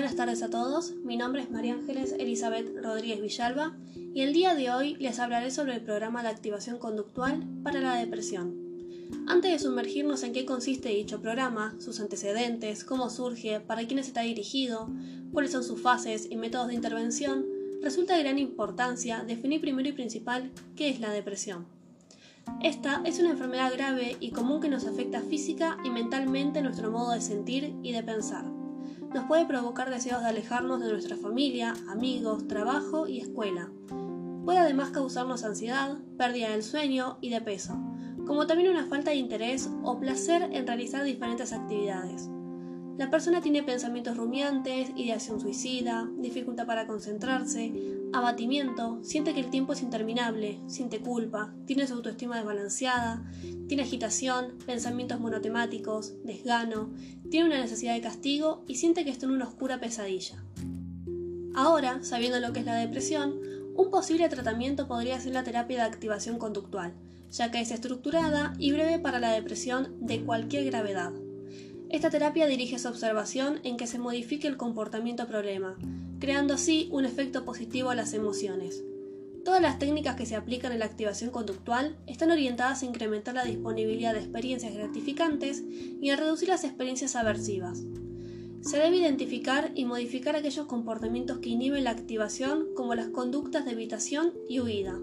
Buenas 0.00 0.16
tardes 0.16 0.42
a 0.42 0.48
todos, 0.48 0.94
mi 1.04 1.18
nombre 1.18 1.42
es 1.42 1.50
María 1.50 1.74
Ángeles 1.74 2.14
Elizabeth 2.18 2.74
Rodríguez 2.82 3.20
Villalba 3.20 3.76
y 4.14 4.22
el 4.22 4.32
día 4.32 4.54
de 4.54 4.70
hoy 4.70 4.96
les 4.98 5.18
hablaré 5.18 5.50
sobre 5.50 5.74
el 5.74 5.82
programa 5.82 6.22
de 6.22 6.30
activación 6.30 6.78
conductual 6.78 7.46
para 7.62 7.82
la 7.82 7.96
depresión. 7.96 8.56
Antes 9.26 9.52
de 9.52 9.58
sumergirnos 9.58 10.22
en 10.22 10.32
qué 10.32 10.46
consiste 10.46 10.88
dicho 10.88 11.20
programa, 11.20 11.76
sus 11.80 12.00
antecedentes, 12.00 12.82
cómo 12.82 13.10
surge, 13.10 13.60
para 13.60 13.86
quiénes 13.86 14.06
está 14.06 14.22
dirigido, 14.22 14.88
cuáles 15.34 15.52
son 15.52 15.64
sus 15.64 15.82
fases 15.82 16.28
y 16.30 16.36
métodos 16.36 16.68
de 16.68 16.76
intervención, 16.76 17.44
resulta 17.82 18.16
de 18.16 18.22
gran 18.22 18.38
importancia 18.38 19.22
definir 19.24 19.60
primero 19.60 19.90
y 19.90 19.92
principal 19.92 20.50
qué 20.76 20.88
es 20.88 21.00
la 21.00 21.12
depresión. 21.12 21.66
Esta 22.62 23.02
es 23.04 23.18
una 23.18 23.32
enfermedad 23.32 23.70
grave 23.74 24.16
y 24.18 24.30
común 24.30 24.62
que 24.62 24.70
nos 24.70 24.86
afecta 24.86 25.20
física 25.20 25.76
y 25.84 25.90
mentalmente 25.90 26.62
nuestro 26.62 26.90
modo 26.90 27.12
de 27.12 27.20
sentir 27.20 27.74
y 27.82 27.92
de 27.92 28.02
pensar 28.02 28.59
nos 29.12 29.24
puede 29.24 29.46
provocar 29.46 29.90
deseos 29.90 30.22
de 30.22 30.28
alejarnos 30.28 30.80
de 30.80 30.90
nuestra 30.90 31.16
familia, 31.16 31.74
amigos, 31.88 32.46
trabajo 32.46 33.06
y 33.08 33.20
escuela. 33.20 33.70
Puede 34.44 34.58
además 34.58 34.90
causarnos 34.90 35.44
ansiedad, 35.44 35.98
pérdida 36.16 36.50
del 36.50 36.62
sueño 36.62 37.18
y 37.20 37.30
de 37.30 37.40
peso, 37.40 37.78
como 38.26 38.46
también 38.46 38.70
una 38.70 38.86
falta 38.86 39.10
de 39.10 39.16
interés 39.16 39.68
o 39.82 39.98
placer 39.98 40.48
en 40.52 40.66
realizar 40.66 41.04
diferentes 41.04 41.52
actividades. 41.52 42.30
La 42.98 43.10
persona 43.10 43.40
tiene 43.40 43.62
pensamientos 43.62 44.16
rumiantes, 44.16 44.90
ideación 44.94 45.40
suicida, 45.40 46.08
dificultad 46.18 46.66
para 46.66 46.86
concentrarse, 46.86 47.72
abatimiento, 48.12 48.98
siente 49.02 49.32
que 49.32 49.40
el 49.40 49.50
tiempo 49.50 49.72
es 49.72 49.82
interminable, 49.82 50.60
siente 50.66 51.00
culpa, 51.00 51.54
tiene 51.66 51.86
su 51.86 51.94
autoestima 51.94 52.36
desbalanceada, 52.36 53.24
tiene 53.68 53.84
agitación, 53.84 54.58
pensamientos 54.66 55.18
monotemáticos, 55.20 56.14
desgano, 56.24 56.90
tiene 57.30 57.46
una 57.46 57.60
necesidad 57.60 57.94
de 57.94 58.00
castigo 58.00 58.64
y 58.66 58.76
siente 58.76 59.04
que 59.04 59.10
está 59.10 59.26
en 59.26 59.32
una 59.32 59.48
oscura 59.48 59.80
pesadilla. 59.80 60.44
Ahora, 61.54 62.02
sabiendo 62.02 62.38
lo 62.38 62.52
que 62.52 62.60
es 62.60 62.66
la 62.66 62.76
depresión, 62.76 63.40
un 63.76 63.90
posible 63.90 64.28
tratamiento 64.28 64.86
podría 64.86 65.20
ser 65.20 65.32
la 65.32 65.44
terapia 65.44 65.78
de 65.78 65.84
activación 65.84 66.38
conductual, 66.38 66.92
ya 67.30 67.50
que 67.50 67.60
es 67.60 67.70
estructurada 67.70 68.52
y 68.58 68.72
breve 68.72 68.98
para 68.98 69.20
la 69.20 69.32
depresión 69.32 69.96
de 70.00 70.20
cualquier 70.22 70.64
gravedad. 70.64 71.12
Esta 71.90 72.08
terapia 72.08 72.46
dirige 72.46 72.78
su 72.78 72.86
observación 72.86 73.58
en 73.64 73.76
que 73.76 73.88
se 73.88 73.98
modifique 73.98 74.46
el 74.46 74.56
comportamiento 74.56 75.26
problema, 75.26 75.76
creando 76.20 76.54
así 76.54 76.88
un 76.92 77.04
efecto 77.04 77.44
positivo 77.44 77.90
a 77.90 77.96
las 77.96 78.14
emociones. 78.14 78.84
Todas 79.44 79.60
las 79.60 79.80
técnicas 79.80 80.14
que 80.14 80.24
se 80.24 80.36
aplican 80.36 80.70
en 80.70 80.78
la 80.78 80.84
activación 80.84 81.30
conductual 81.30 81.96
están 82.06 82.30
orientadas 82.30 82.82
a 82.82 82.86
incrementar 82.86 83.34
la 83.34 83.44
disponibilidad 83.44 84.14
de 84.14 84.20
experiencias 84.20 84.72
gratificantes 84.72 85.64
y 86.00 86.10
a 86.10 86.16
reducir 86.16 86.48
las 86.48 86.62
experiencias 86.62 87.16
aversivas. 87.16 87.82
Se 88.60 88.78
debe 88.78 88.98
identificar 88.98 89.72
y 89.74 89.84
modificar 89.84 90.36
aquellos 90.36 90.66
comportamientos 90.66 91.38
que 91.38 91.48
inhiben 91.48 91.82
la 91.82 91.90
activación 91.90 92.68
como 92.76 92.94
las 92.94 93.08
conductas 93.08 93.64
de 93.64 93.72
evitación 93.72 94.32
y 94.48 94.60
huida. 94.60 94.96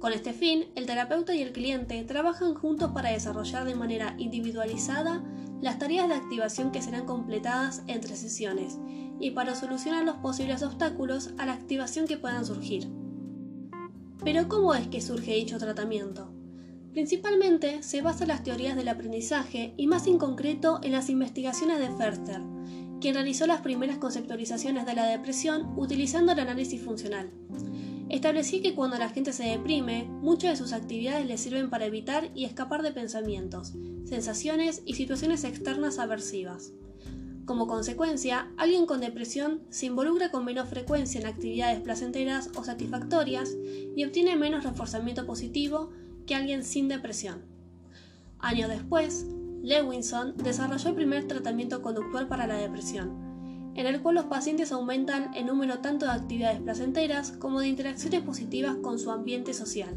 Con 0.00 0.12
este 0.12 0.32
fin, 0.32 0.64
el 0.74 0.86
terapeuta 0.86 1.32
y 1.32 1.42
el 1.42 1.52
cliente 1.52 2.02
trabajan 2.02 2.54
juntos 2.54 2.90
para 2.92 3.12
desarrollar 3.12 3.64
de 3.64 3.76
manera 3.76 4.16
individualizada 4.18 5.22
las 5.62 5.78
tareas 5.78 6.08
de 6.08 6.14
activación 6.14 6.72
que 6.72 6.82
serán 6.82 7.06
completadas 7.06 7.82
entre 7.86 8.16
sesiones 8.16 8.78
y 9.20 9.30
para 9.30 9.54
solucionar 9.54 10.04
los 10.04 10.16
posibles 10.16 10.62
obstáculos 10.62 11.30
a 11.38 11.46
la 11.46 11.52
activación 11.52 12.06
que 12.06 12.18
puedan 12.18 12.44
surgir. 12.44 12.88
Pero 14.24 14.48
¿cómo 14.48 14.74
es 14.74 14.88
que 14.88 15.00
surge 15.00 15.34
dicho 15.34 15.58
tratamiento? 15.58 16.32
Principalmente 16.92 17.82
se 17.82 18.02
basa 18.02 18.24
en 18.24 18.28
las 18.28 18.42
teorías 18.42 18.76
del 18.76 18.88
aprendizaje 18.88 19.72
y 19.76 19.86
más 19.86 20.06
en 20.08 20.18
concreto 20.18 20.80
en 20.82 20.92
las 20.92 21.08
investigaciones 21.08 21.78
de 21.78 21.90
Ferster, 21.96 22.42
quien 23.00 23.14
realizó 23.14 23.46
las 23.46 23.60
primeras 23.60 23.98
conceptualizaciones 23.98 24.84
de 24.84 24.94
la 24.94 25.06
depresión 25.06 25.72
utilizando 25.76 26.32
el 26.32 26.40
análisis 26.40 26.82
funcional. 26.82 27.30
Establecí 28.12 28.60
que 28.60 28.74
cuando 28.74 28.98
la 28.98 29.08
gente 29.08 29.32
se 29.32 29.44
deprime, 29.44 30.04
muchas 30.04 30.50
de 30.50 30.56
sus 30.62 30.74
actividades 30.74 31.26
le 31.26 31.38
sirven 31.38 31.70
para 31.70 31.86
evitar 31.86 32.30
y 32.34 32.44
escapar 32.44 32.82
de 32.82 32.92
pensamientos, 32.92 33.72
sensaciones 34.04 34.82
y 34.84 34.94
situaciones 34.96 35.44
externas 35.44 35.98
aversivas. 35.98 36.72
Como 37.46 37.66
consecuencia, 37.66 38.52
alguien 38.58 38.84
con 38.84 39.00
depresión 39.00 39.62
se 39.70 39.86
involucra 39.86 40.30
con 40.30 40.44
menos 40.44 40.68
frecuencia 40.68 41.22
en 41.22 41.26
actividades 41.26 41.80
placenteras 41.80 42.50
o 42.54 42.64
satisfactorias 42.64 43.56
y 43.96 44.04
obtiene 44.04 44.36
menos 44.36 44.62
reforzamiento 44.62 45.24
positivo 45.24 45.88
que 46.26 46.34
alguien 46.34 46.64
sin 46.64 46.88
depresión. 46.88 47.46
Años 48.40 48.68
después, 48.68 49.24
Lewinson 49.62 50.36
desarrolló 50.36 50.90
el 50.90 50.96
primer 50.96 51.26
tratamiento 51.28 51.80
conductual 51.80 52.28
para 52.28 52.46
la 52.46 52.56
depresión, 52.56 53.21
en 53.74 53.86
el 53.86 54.00
cual 54.00 54.16
los 54.16 54.26
pacientes 54.26 54.72
aumentan 54.72 55.34
el 55.34 55.46
número 55.46 55.78
tanto 55.78 56.06
de 56.06 56.12
actividades 56.12 56.60
placenteras 56.60 57.32
como 57.32 57.60
de 57.60 57.68
interacciones 57.68 58.22
positivas 58.22 58.76
con 58.76 58.98
su 58.98 59.10
ambiente 59.10 59.54
social. 59.54 59.94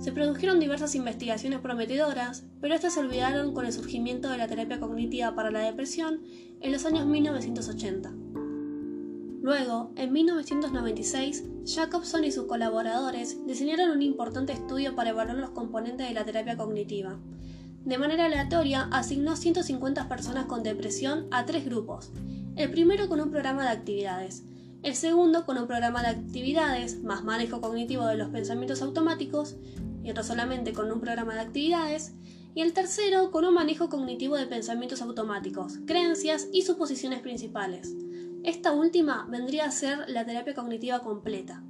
Se 0.00 0.12
produjeron 0.12 0.60
diversas 0.60 0.94
investigaciones 0.94 1.60
prometedoras, 1.60 2.44
pero 2.60 2.74
estas 2.74 2.94
se 2.94 3.00
olvidaron 3.00 3.52
con 3.52 3.66
el 3.66 3.72
surgimiento 3.72 4.30
de 4.30 4.38
la 4.38 4.48
terapia 4.48 4.80
cognitiva 4.80 5.34
para 5.34 5.50
la 5.50 5.60
depresión 5.60 6.22
en 6.60 6.72
los 6.72 6.86
años 6.86 7.06
1980. 7.06 8.10
Luego, 9.42 9.92
en 9.96 10.12
1996, 10.12 11.44
Jacobson 11.66 12.24
y 12.24 12.30
sus 12.30 12.44
colaboradores 12.44 13.44
diseñaron 13.46 13.90
un 13.90 14.02
importante 14.02 14.52
estudio 14.52 14.94
para 14.94 15.10
evaluar 15.10 15.38
los 15.38 15.50
componentes 15.50 16.08
de 16.08 16.14
la 16.14 16.24
terapia 16.24 16.56
cognitiva. 16.56 17.18
De 17.84 17.96
manera 17.96 18.26
aleatoria, 18.26 18.88
asignó 18.92 19.36
150 19.36 20.08
personas 20.08 20.44
con 20.44 20.62
depresión 20.62 21.26
a 21.30 21.46
tres 21.46 21.64
grupos, 21.64 22.10
el 22.56 22.70
primero 22.70 23.08
con 23.08 23.20
un 23.20 23.30
programa 23.30 23.62
de 23.62 23.70
actividades, 23.70 24.42
el 24.82 24.94
segundo 24.94 25.46
con 25.46 25.56
un 25.56 25.66
programa 25.66 26.02
de 26.02 26.08
actividades 26.08 27.02
más 27.02 27.24
manejo 27.24 27.60
cognitivo 27.60 28.06
de 28.06 28.16
los 28.16 28.28
pensamientos 28.28 28.82
automáticos, 28.82 29.56
y 30.02 30.10
otro 30.10 30.22
solamente 30.24 30.72
con 30.72 30.92
un 30.92 31.00
programa 31.00 31.34
de 31.34 31.40
actividades, 31.40 32.12
y 32.54 32.60
el 32.60 32.74
tercero 32.74 33.30
con 33.30 33.46
un 33.46 33.54
manejo 33.54 33.88
cognitivo 33.88 34.36
de 34.36 34.46
pensamientos 34.46 35.00
automáticos, 35.00 35.78
creencias 35.86 36.48
y 36.52 36.62
suposiciones 36.62 37.20
principales. 37.20 37.94
Esta 38.42 38.72
última 38.72 39.26
vendría 39.30 39.66
a 39.66 39.70
ser 39.70 40.08
la 40.08 40.26
terapia 40.26 40.54
cognitiva 40.54 41.00
completa. 41.00 41.62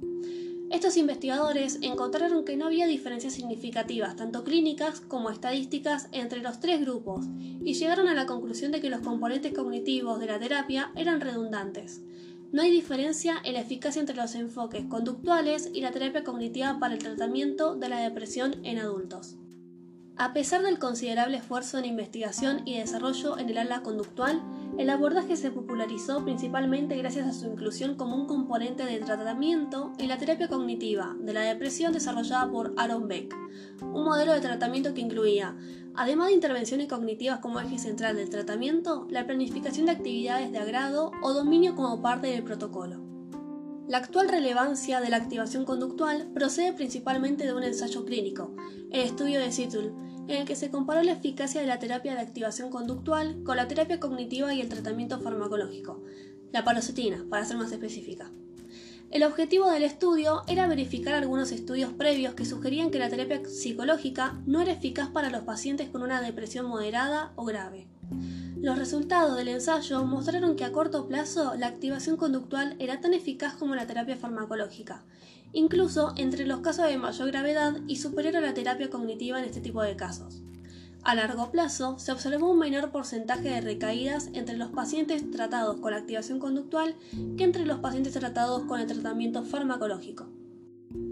Estos 0.71 0.95
investigadores 0.95 1.79
encontraron 1.81 2.45
que 2.45 2.55
no 2.55 2.67
había 2.67 2.87
diferencias 2.87 3.33
significativas, 3.33 4.15
tanto 4.15 4.45
clínicas 4.45 5.01
como 5.01 5.29
estadísticas, 5.29 6.07
entre 6.13 6.39
los 6.39 6.61
tres 6.61 6.79
grupos, 6.79 7.25
y 7.61 7.73
llegaron 7.73 8.07
a 8.07 8.13
la 8.13 8.25
conclusión 8.25 8.71
de 8.71 8.79
que 8.79 8.89
los 8.89 9.01
componentes 9.01 9.53
cognitivos 9.53 10.17
de 10.21 10.27
la 10.27 10.39
terapia 10.39 10.93
eran 10.95 11.19
redundantes. 11.19 12.01
No 12.53 12.61
hay 12.61 12.71
diferencia 12.71 13.35
en 13.43 13.55
la 13.55 13.59
eficacia 13.59 13.99
entre 13.99 14.15
los 14.15 14.33
enfoques 14.33 14.85
conductuales 14.85 15.69
y 15.73 15.81
la 15.81 15.91
terapia 15.91 16.23
cognitiva 16.23 16.79
para 16.79 16.93
el 16.93 17.03
tratamiento 17.03 17.75
de 17.75 17.89
la 17.89 17.99
depresión 17.99 18.55
en 18.63 18.79
adultos. 18.79 19.35
A 20.15 20.31
pesar 20.31 20.61
del 20.61 20.79
considerable 20.79 21.37
esfuerzo 21.37 21.79
en 21.79 21.85
investigación 21.85 22.61
y 22.65 22.77
desarrollo 22.77 23.37
en 23.37 23.49
el 23.49 23.57
ala 23.57 23.81
conductual, 23.81 24.41
el 24.77 24.89
abordaje 24.89 25.35
se 25.35 25.51
popularizó 25.51 26.23
principalmente 26.23 26.95
gracias 26.97 27.27
a 27.27 27.33
su 27.33 27.45
inclusión 27.45 27.95
como 27.95 28.15
un 28.15 28.25
componente 28.25 28.85
de 28.85 28.99
tratamiento 28.99 29.91
en 29.97 30.07
la 30.07 30.17
terapia 30.17 30.47
cognitiva 30.47 31.15
de 31.19 31.33
la 31.33 31.41
depresión 31.41 31.93
desarrollada 31.93 32.49
por 32.49 32.73
Aaron 32.77 33.07
Beck, 33.07 33.35
un 33.81 34.03
modelo 34.03 34.33
de 34.33 34.41
tratamiento 34.41 34.93
que 34.93 35.01
incluía, 35.01 35.57
además 35.93 36.27
de 36.27 36.33
intervenciones 36.33 36.87
cognitivas 36.87 37.39
como 37.39 37.59
eje 37.59 37.77
central 37.77 38.15
del 38.15 38.29
tratamiento, 38.29 39.07
la 39.09 39.25
planificación 39.27 39.87
de 39.87 39.93
actividades 39.93 40.51
de 40.51 40.59
agrado 40.59 41.11
o 41.21 41.33
dominio 41.33 41.75
como 41.75 42.01
parte 42.01 42.27
del 42.27 42.43
protocolo. 42.43 43.01
La 43.87 43.97
actual 43.97 44.29
relevancia 44.29 45.01
de 45.01 45.09
la 45.09 45.17
activación 45.17 45.65
conductual 45.65 46.31
procede 46.33 46.71
principalmente 46.71 47.45
de 47.45 47.53
un 47.53 47.63
ensayo 47.63 48.05
clínico, 48.05 48.55
el 48.89 49.01
estudio 49.01 49.41
de 49.41 49.51
Seattle, 49.51 49.91
en 50.27 50.37
el 50.37 50.45
que 50.45 50.55
se 50.55 50.69
comparó 50.69 51.03
la 51.03 51.13
eficacia 51.13 51.61
de 51.61 51.67
la 51.67 51.79
terapia 51.79 52.13
de 52.13 52.21
activación 52.21 52.69
conductual 52.69 53.43
con 53.43 53.57
la 53.57 53.67
terapia 53.67 53.99
cognitiva 53.99 54.53
y 54.53 54.61
el 54.61 54.69
tratamiento 54.69 55.19
farmacológico, 55.19 56.03
la 56.51 56.63
paroxetina, 56.63 57.25
para 57.29 57.45
ser 57.45 57.57
más 57.57 57.71
específica. 57.71 58.31
El 59.11 59.23
objetivo 59.23 59.69
del 59.69 59.83
estudio 59.83 60.43
era 60.47 60.67
verificar 60.67 61.13
algunos 61.13 61.51
estudios 61.51 61.91
previos 61.91 62.33
que 62.33 62.45
sugerían 62.45 62.91
que 62.91 62.99
la 62.99 63.09
terapia 63.09 63.41
psicológica 63.45 64.41
no 64.45 64.61
era 64.61 64.71
eficaz 64.71 65.09
para 65.09 65.29
los 65.29 65.43
pacientes 65.43 65.89
con 65.89 66.01
una 66.01 66.21
depresión 66.21 66.65
moderada 66.65 67.33
o 67.35 67.43
grave. 67.43 67.87
Los 68.61 68.77
resultados 68.77 69.35
del 69.35 69.49
ensayo 69.49 70.05
mostraron 70.05 70.55
que 70.55 70.63
a 70.63 70.71
corto 70.71 71.07
plazo 71.07 71.55
la 71.55 71.67
activación 71.67 72.15
conductual 72.15 72.75
era 72.79 73.01
tan 73.01 73.13
eficaz 73.13 73.55
como 73.55 73.75
la 73.75 73.87
terapia 73.87 74.15
farmacológica, 74.15 75.03
incluso 75.53 76.13
entre 76.17 76.45
los 76.45 76.59
casos 76.59 76.87
de 76.87 76.97
mayor 76.97 77.31
gravedad 77.31 77.75
y 77.87 77.97
superior 77.97 78.37
a 78.37 78.41
la 78.41 78.53
terapia 78.53 78.89
cognitiva 78.89 79.39
en 79.39 79.45
este 79.45 79.61
tipo 79.61 79.81
de 79.81 79.95
casos. 79.95 80.43
A 81.03 81.15
largo 81.15 81.49
plazo, 81.49 81.97
se 81.97 82.11
observó 82.11 82.51
un 82.51 82.59
menor 82.59 82.91
porcentaje 82.91 83.49
de 83.49 83.61
recaídas 83.61 84.29
entre 84.33 84.57
los 84.57 84.69
pacientes 84.69 85.31
tratados 85.31 85.77
con 85.77 85.91
la 85.91 85.97
activación 85.97 86.37
conductual 86.37 86.95
que 87.37 87.43
entre 87.43 87.65
los 87.65 87.79
pacientes 87.79 88.13
tratados 88.13 88.63
con 88.63 88.79
el 88.79 88.85
tratamiento 88.85 89.43
farmacológico. 89.43 90.29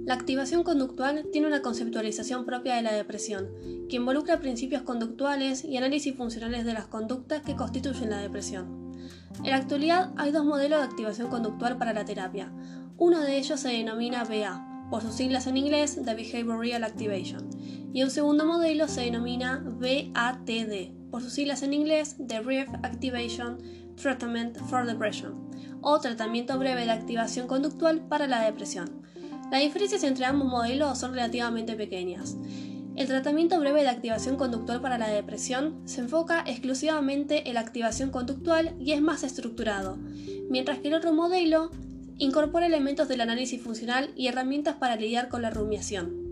La 0.05 0.13
activación 0.13 0.63
conductual 0.63 1.25
tiene 1.31 1.47
una 1.47 1.61
conceptualización 1.61 2.45
propia 2.45 2.75
de 2.75 2.81
la 2.81 2.93
depresión, 2.93 3.47
que 3.89 3.95
involucra 3.95 4.39
principios 4.39 4.83
conductuales 4.83 5.63
y 5.63 5.77
análisis 5.77 6.15
funcionales 6.15 6.65
de 6.65 6.73
las 6.73 6.85
conductas 6.85 7.41
que 7.41 7.55
constituyen 7.55 8.09
la 8.09 8.17
depresión. 8.17 8.93
En 9.43 9.51
la 9.51 9.57
actualidad 9.57 10.11
hay 10.17 10.31
dos 10.31 10.45
modelos 10.45 10.79
de 10.79 10.85
activación 10.85 11.29
conductual 11.29 11.77
para 11.77 11.93
la 11.93 12.05
terapia. 12.05 12.51
Uno 12.99 13.21
de 13.21 13.37
ellos 13.37 13.61
se 13.61 13.69
denomina 13.69 14.25
BA, 14.25 14.87
por 14.89 15.01
sus 15.01 15.13
siglas 15.13 15.47
en 15.47 15.55
inglés 15.55 16.03
de 16.03 16.13
Behavioral 16.13 16.83
Activation, 16.83 17.49
y 17.93 18.03
un 18.03 18.09
segundo 18.09 18.45
modelo 18.45 18.89
se 18.89 19.01
denomina 19.01 19.63
BATD, 19.65 21.09
por 21.09 21.21
sus 21.21 21.31
siglas 21.31 21.63
en 21.63 21.73
inglés 21.73 22.17
de 22.19 22.41
Brief 22.41 22.67
Activation 22.83 23.57
Treatment 23.95 24.57
for 24.57 24.85
Depression, 24.85 25.49
o 25.79 25.97
tratamiento 26.01 26.59
breve 26.59 26.83
de 26.83 26.91
activación 26.91 27.47
conductual 27.47 28.01
para 28.01 28.27
la 28.27 28.41
depresión. 28.41 29.01
Las 29.49 29.61
diferencias 29.61 30.03
entre 30.03 30.25
ambos 30.25 30.49
modelos 30.49 30.97
son 30.97 31.13
relativamente 31.13 31.77
pequeñas. 31.77 32.35
El 32.97 33.07
tratamiento 33.07 33.57
breve 33.61 33.83
de 33.83 33.89
activación 33.89 34.35
conductual 34.35 34.81
para 34.81 34.97
la 34.97 35.07
depresión 35.07 35.81
se 35.85 36.01
enfoca 36.01 36.43
exclusivamente 36.45 37.47
en 37.47 37.53
la 37.53 37.61
activación 37.61 38.09
conductual 38.09 38.75
y 38.77 38.91
es 38.91 39.01
más 39.01 39.23
estructurado, 39.23 39.97
mientras 40.49 40.79
que 40.79 40.89
el 40.89 40.95
otro 40.95 41.13
modelo 41.13 41.71
incorpora 42.19 42.67
elementos 42.67 43.07
del 43.07 43.21
análisis 43.21 43.61
funcional 43.61 44.11
y 44.15 44.27
herramientas 44.27 44.75
para 44.75 44.95
lidiar 44.95 45.29
con 45.29 45.41
la 45.41 45.49
rumiación. 45.49 46.29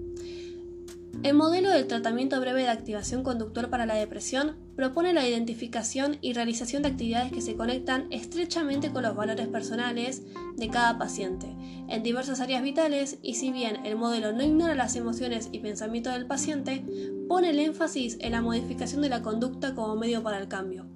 El 1.24 1.34
modelo 1.34 1.72
del 1.72 1.88
tratamiento 1.88 2.40
breve 2.40 2.62
de 2.62 2.70
activación 2.70 3.24
conductual 3.24 3.70
para 3.70 3.88
la 3.88 3.96
depresión 3.96 4.56
propone 4.76 5.14
la 5.14 5.28
identificación 5.28 6.18
y 6.22 6.34
realización 6.34 6.84
de 6.84 6.90
actividades 6.90 7.32
que 7.32 7.42
se 7.42 7.56
conectan 7.56 8.06
estrechamente 8.12 8.92
con 8.92 9.02
los 9.02 9.16
valores 9.16 9.48
personales 9.48 10.22
de 10.58 10.70
cada 10.70 11.00
paciente, 11.00 11.48
en 11.88 12.04
diversas 12.04 12.40
áreas 12.40 12.62
vitales, 12.62 13.18
y 13.24 13.34
si 13.34 13.52
bien 13.52 13.84
el 13.84 13.96
modelo 13.96 14.32
no 14.32 14.44
ignora 14.44 14.76
las 14.76 14.96
emociones 14.96 15.50
y 15.52 15.60
pensamientos 15.60 16.14
del 16.14 16.28
paciente, 16.28 16.86
pone 17.28 17.50
el 17.50 17.60
énfasis 17.60 18.18
en 18.20 18.34
la 18.34 18.42
modificación 18.42 19.02
de 19.02 19.10
la 19.10 19.24
conducta 19.24 19.74
como 19.74 19.96
medio 19.96 20.22
para 20.22 20.38
el 20.38 20.48
cambio. 20.48 20.87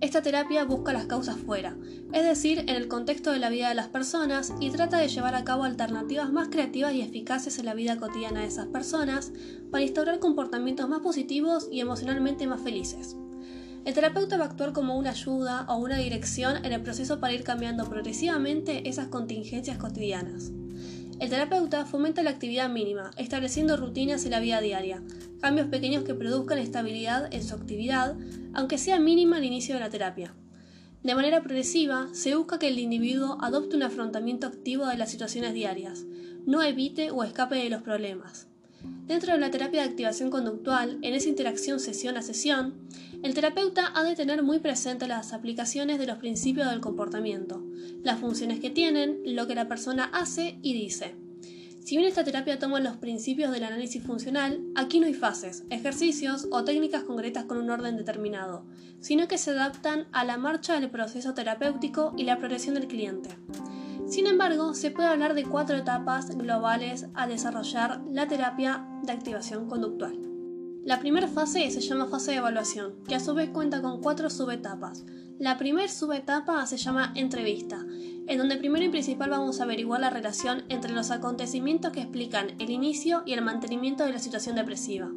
Esta 0.00 0.22
terapia 0.22 0.64
busca 0.64 0.92
las 0.92 1.06
causas 1.06 1.36
fuera, 1.38 1.76
es 2.12 2.22
decir, 2.22 2.60
en 2.60 2.68
el 2.68 2.86
contexto 2.86 3.32
de 3.32 3.40
la 3.40 3.50
vida 3.50 3.68
de 3.68 3.74
las 3.74 3.88
personas 3.88 4.54
y 4.60 4.70
trata 4.70 4.98
de 4.98 5.08
llevar 5.08 5.34
a 5.34 5.42
cabo 5.42 5.64
alternativas 5.64 6.30
más 6.30 6.48
creativas 6.50 6.94
y 6.94 7.00
eficaces 7.00 7.58
en 7.58 7.66
la 7.66 7.74
vida 7.74 7.96
cotidiana 7.96 8.42
de 8.42 8.46
esas 8.46 8.66
personas 8.66 9.32
para 9.72 9.82
instaurar 9.82 10.20
comportamientos 10.20 10.88
más 10.88 11.00
positivos 11.00 11.68
y 11.72 11.80
emocionalmente 11.80 12.46
más 12.46 12.60
felices. 12.60 13.16
El 13.84 13.92
terapeuta 13.92 14.36
va 14.36 14.44
a 14.44 14.48
actuar 14.48 14.72
como 14.72 14.96
una 14.96 15.10
ayuda 15.10 15.66
o 15.68 15.78
una 15.78 15.96
dirección 15.96 16.64
en 16.64 16.72
el 16.72 16.82
proceso 16.82 17.18
para 17.18 17.32
ir 17.32 17.42
cambiando 17.42 17.88
progresivamente 17.88 18.88
esas 18.88 19.08
contingencias 19.08 19.78
cotidianas. 19.78 20.52
El 21.18 21.28
terapeuta 21.28 21.84
fomenta 21.86 22.22
la 22.22 22.30
actividad 22.30 22.70
mínima, 22.70 23.10
estableciendo 23.16 23.76
rutinas 23.76 24.24
en 24.24 24.30
la 24.30 24.38
vida 24.38 24.60
diaria, 24.60 25.02
cambios 25.40 25.68
pequeños 25.68 26.04
que 26.04 26.14
produzcan 26.14 26.58
estabilidad 26.58 27.32
en 27.32 27.44
su 27.44 27.54
actividad, 27.54 28.16
aunque 28.54 28.78
sea 28.78 28.98
mínima 28.98 29.36
al 29.36 29.44
inicio 29.44 29.74
de 29.74 29.80
la 29.80 29.90
terapia. 29.90 30.34
De 31.02 31.14
manera 31.14 31.42
progresiva, 31.42 32.08
se 32.12 32.34
busca 32.34 32.58
que 32.58 32.68
el 32.68 32.78
individuo 32.78 33.38
adopte 33.40 33.76
un 33.76 33.84
afrontamiento 33.84 34.46
activo 34.46 34.86
de 34.86 34.96
las 34.96 35.10
situaciones 35.10 35.54
diarias, 35.54 36.04
no 36.44 36.62
evite 36.62 37.10
o 37.10 37.22
escape 37.22 37.56
de 37.56 37.70
los 37.70 37.82
problemas. 37.82 38.48
Dentro 39.06 39.32
de 39.32 39.38
la 39.38 39.50
terapia 39.50 39.82
de 39.82 39.88
activación 39.88 40.30
conductual, 40.30 40.98
en 41.02 41.14
esa 41.14 41.28
interacción 41.28 41.80
sesión 41.80 42.16
a 42.16 42.22
sesión, 42.22 42.74
el 43.22 43.34
terapeuta 43.34 43.92
ha 43.94 44.04
de 44.04 44.14
tener 44.14 44.42
muy 44.42 44.58
presente 44.60 45.08
las 45.08 45.32
aplicaciones 45.32 45.98
de 45.98 46.06
los 46.06 46.18
principios 46.18 46.70
del 46.70 46.80
comportamiento, 46.80 47.64
las 48.02 48.20
funciones 48.20 48.60
que 48.60 48.70
tienen, 48.70 49.20
lo 49.24 49.46
que 49.46 49.54
la 49.54 49.66
persona 49.66 50.04
hace 50.12 50.58
y 50.62 50.74
dice. 50.74 51.16
Si 51.88 51.96
bien 51.96 52.06
esta 52.06 52.22
terapia 52.22 52.58
toma 52.58 52.80
los 52.80 52.98
principios 52.98 53.50
del 53.50 53.64
análisis 53.64 54.02
funcional, 54.02 54.62
aquí 54.74 55.00
no 55.00 55.06
hay 55.06 55.14
fases, 55.14 55.64
ejercicios 55.70 56.46
o 56.50 56.62
técnicas 56.62 57.04
concretas 57.04 57.44
con 57.44 57.56
un 57.56 57.70
orden 57.70 57.96
determinado, 57.96 58.66
sino 59.00 59.26
que 59.26 59.38
se 59.38 59.52
adaptan 59.52 60.06
a 60.12 60.26
la 60.26 60.36
marcha 60.36 60.78
del 60.78 60.90
proceso 60.90 61.32
terapéutico 61.32 62.12
y 62.18 62.24
la 62.24 62.36
progresión 62.36 62.74
del 62.74 62.88
cliente. 62.88 63.30
Sin 64.06 64.26
embargo, 64.26 64.74
se 64.74 64.90
puede 64.90 65.08
hablar 65.08 65.32
de 65.32 65.44
cuatro 65.44 65.78
etapas 65.78 66.36
globales 66.36 67.06
a 67.14 67.26
desarrollar 67.26 68.02
la 68.12 68.28
terapia 68.28 68.86
de 69.04 69.12
activación 69.12 69.66
conductual. 69.66 70.18
La 70.84 71.00
primera 71.00 71.26
fase 71.26 71.70
se 71.70 71.80
llama 71.80 72.08
fase 72.08 72.32
de 72.32 72.36
evaluación, 72.36 73.02
que 73.08 73.14
a 73.14 73.20
su 73.20 73.32
vez 73.32 73.48
cuenta 73.48 73.80
con 73.80 74.02
cuatro 74.02 74.28
subetapas. 74.28 75.06
La 75.38 75.56
primera 75.56 75.86
subetapa 75.86 76.66
se 76.66 76.78
llama 76.78 77.12
entrevista, 77.14 77.86
en 78.26 78.38
donde 78.38 78.56
primero 78.56 78.84
y 78.84 78.88
principal 78.88 79.30
vamos 79.30 79.60
a 79.60 79.62
averiguar 79.62 80.00
la 80.00 80.10
relación 80.10 80.64
entre 80.68 80.92
los 80.92 81.12
acontecimientos 81.12 81.92
que 81.92 82.00
explican 82.00 82.56
el 82.58 82.70
inicio 82.70 83.22
y 83.24 83.34
el 83.34 83.42
mantenimiento 83.42 84.04
de 84.04 84.10
la 84.10 84.18
situación 84.18 84.56
depresiva. 84.56 85.08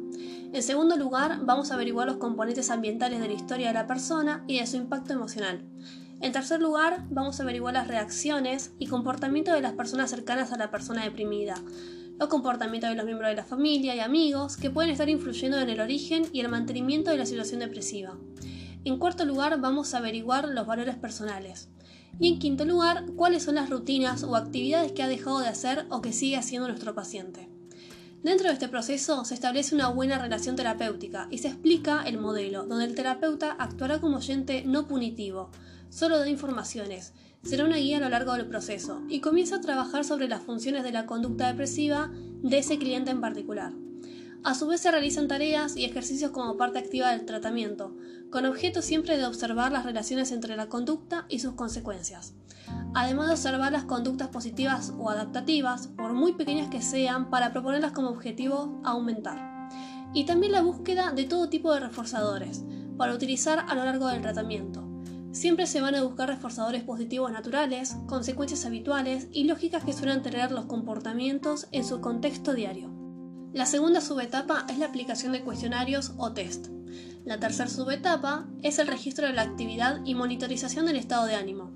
En 0.52 0.62
segundo 0.62 0.96
lugar, 0.96 1.40
vamos 1.42 1.72
a 1.72 1.74
averiguar 1.74 2.06
los 2.06 2.18
componentes 2.18 2.70
ambientales 2.70 3.20
de 3.20 3.26
la 3.26 3.34
historia 3.34 3.66
de 3.66 3.74
la 3.74 3.88
persona 3.88 4.44
y 4.46 4.60
de 4.60 4.66
su 4.68 4.76
impacto 4.76 5.12
emocional. 5.12 5.64
En 6.20 6.30
tercer 6.30 6.62
lugar, 6.62 7.04
vamos 7.10 7.40
a 7.40 7.42
averiguar 7.42 7.74
las 7.74 7.88
reacciones 7.88 8.70
y 8.78 8.86
comportamiento 8.86 9.52
de 9.52 9.60
las 9.60 9.72
personas 9.72 10.08
cercanas 10.08 10.52
a 10.52 10.56
la 10.56 10.70
persona 10.70 11.02
deprimida, 11.02 11.56
los 12.20 12.28
comportamientos 12.28 12.90
de 12.90 12.94
los 12.94 13.06
miembros 13.06 13.28
de 13.28 13.36
la 13.36 13.44
familia 13.44 13.96
y 13.96 13.98
amigos 13.98 14.56
que 14.56 14.70
pueden 14.70 14.92
estar 14.92 15.08
influyendo 15.08 15.58
en 15.58 15.68
el 15.68 15.80
origen 15.80 16.26
y 16.32 16.38
el 16.38 16.48
mantenimiento 16.48 17.10
de 17.10 17.16
la 17.16 17.26
situación 17.26 17.58
depresiva. 17.58 18.16
En 18.84 18.98
cuarto 18.98 19.24
lugar, 19.24 19.60
vamos 19.60 19.94
a 19.94 19.98
averiguar 19.98 20.48
los 20.48 20.66
valores 20.66 20.96
personales. 20.96 21.68
Y 22.18 22.32
en 22.32 22.38
quinto 22.40 22.64
lugar, 22.64 23.06
cuáles 23.14 23.44
son 23.44 23.54
las 23.54 23.70
rutinas 23.70 24.24
o 24.24 24.34
actividades 24.34 24.92
que 24.92 25.02
ha 25.02 25.08
dejado 25.08 25.38
de 25.38 25.48
hacer 25.48 25.86
o 25.88 26.02
que 26.02 26.12
sigue 26.12 26.36
haciendo 26.36 26.66
nuestro 26.66 26.94
paciente. 26.94 27.48
Dentro 28.22 28.48
de 28.48 28.54
este 28.54 28.68
proceso 28.68 29.24
se 29.24 29.34
establece 29.34 29.74
una 29.74 29.88
buena 29.88 30.18
relación 30.18 30.56
terapéutica 30.56 31.26
y 31.30 31.38
se 31.38 31.48
explica 31.48 32.02
el 32.04 32.18
modelo, 32.18 32.64
donde 32.64 32.84
el 32.84 32.94
terapeuta 32.94 33.52
actuará 33.52 34.00
como 34.00 34.18
oyente 34.18 34.64
no 34.64 34.86
punitivo, 34.86 35.50
solo 35.88 36.18
da 36.18 36.28
informaciones, 36.28 37.14
será 37.42 37.64
una 37.64 37.78
guía 37.78 37.96
a 37.96 38.00
lo 38.00 38.08
largo 38.08 38.34
del 38.34 38.46
proceso 38.46 39.02
y 39.08 39.20
comienza 39.20 39.56
a 39.56 39.60
trabajar 39.60 40.04
sobre 40.04 40.28
las 40.28 40.42
funciones 40.42 40.84
de 40.84 40.92
la 40.92 41.06
conducta 41.06 41.48
depresiva 41.48 42.10
de 42.12 42.58
ese 42.58 42.78
cliente 42.78 43.10
en 43.10 43.20
particular. 43.20 43.72
A 44.44 44.54
su 44.54 44.66
vez 44.66 44.80
se 44.80 44.90
realizan 44.90 45.28
tareas 45.28 45.76
y 45.76 45.84
ejercicios 45.84 46.32
como 46.32 46.56
parte 46.56 46.80
activa 46.80 47.10
del 47.10 47.24
tratamiento, 47.24 47.94
con 48.30 48.44
objeto 48.44 48.82
siempre 48.82 49.16
de 49.16 49.24
observar 49.24 49.70
las 49.70 49.84
relaciones 49.84 50.32
entre 50.32 50.56
la 50.56 50.68
conducta 50.68 51.26
y 51.28 51.38
sus 51.38 51.54
consecuencias, 51.54 52.34
además 52.92 53.28
de 53.28 53.34
observar 53.34 53.70
las 53.70 53.84
conductas 53.84 54.28
positivas 54.28 54.92
o 54.98 55.10
adaptativas, 55.10 55.86
por 55.86 56.12
muy 56.12 56.32
pequeñas 56.32 56.70
que 56.70 56.82
sean, 56.82 57.30
para 57.30 57.52
proponerlas 57.52 57.92
como 57.92 58.08
objetivo 58.08 58.80
aumentar. 58.84 59.68
Y 60.12 60.24
también 60.24 60.52
la 60.52 60.62
búsqueda 60.62 61.12
de 61.12 61.24
todo 61.24 61.48
tipo 61.48 61.72
de 61.72 61.80
reforzadores, 61.80 62.64
para 62.96 63.14
utilizar 63.14 63.64
a 63.68 63.74
lo 63.76 63.84
largo 63.84 64.08
del 64.08 64.22
tratamiento, 64.22 64.88
Siempre 65.32 65.66
se 65.66 65.80
van 65.80 65.94
a 65.94 66.02
buscar 66.02 66.28
reforzadores 66.28 66.82
positivos 66.82 67.32
naturales, 67.32 67.96
consecuencias 68.06 68.66
habituales 68.66 69.28
y 69.32 69.44
lógicas 69.44 69.82
que 69.82 69.94
suelen 69.94 70.20
tener 70.20 70.52
los 70.52 70.66
comportamientos 70.66 71.68
en 71.72 71.86
su 71.86 72.02
contexto 72.02 72.52
diario. 72.52 72.91
La 73.52 73.66
segunda 73.66 74.00
subetapa 74.00 74.64
es 74.70 74.78
la 74.78 74.86
aplicación 74.86 75.32
de 75.32 75.42
cuestionarios 75.42 76.14
o 76.16 76.32
test. 76.32 76.68
La 77.26 77.38
tercera 77.38 77.68
subetapa 77.68 78.48
es 78.62 78.78
el 78.78 78.86
registro 78.86 79.26
de 79.26 79.34
la 79.34 79.42
actividad 79.42 80.00
y 80.06 80.14
monitorización 80.14 80.86
del 80.86 80.96
estado 80.96 81.26
de 81.26 81.34
ánimo. 81.34 81.70